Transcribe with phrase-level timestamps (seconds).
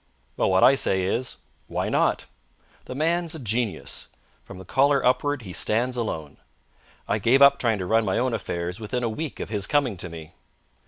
[0.35, 2.25] Well, what I say is: Why not?
[2.85, 4.09] The man's a genius.
[4.43, 6.37] From the collar upward he stands alone.
[7.07, 9.97] I gave up trying to run my own affairs within a week of his coming
[9.97, 10.33] to me.